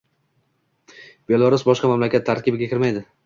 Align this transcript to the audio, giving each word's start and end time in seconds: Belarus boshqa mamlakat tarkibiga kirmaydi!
Belarus 1.33 1.67
boshqa 1.69 1.93
mamlakat 1.93 2.27
tarkibiga 2.31 2.73
kirmaydi! 2.75 3.05